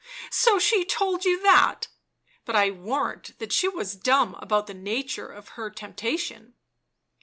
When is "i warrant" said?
2.55-3.37